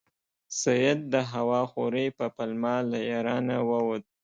سید 0.61 0.99
د 1.13 1.15
هوا 1.31 1.61
خورۍ 1.71 2.07
په 2.17 2.25
پلمه 2.35 2.75
له 2.91 2.99
ایرانه 3.09 3.57
ووت. 3.69 4.03